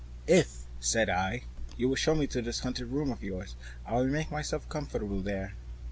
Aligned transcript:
"If," 0.25 0.63
said 0.79 1.11
I, 1.11 1.43
"you 1.77 1.87
will 1.87 1.95
show 1.95 2.15
me 2.15 2.25
to 2.25 2.41
this 2.41 2.61
haunted 2.61 2.87
room 2.87 3.11
of 3.11 3.21
yours, 3.21 3.55
I 3.85 3.97
will 3.97 4.07
make 4.07 4.31
myself 4.31 4.67
comfortable 4.67 5.19
there." 5.21 5.53